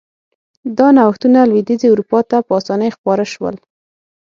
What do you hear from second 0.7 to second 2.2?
دا نوښتونه لوېدیځې اروپا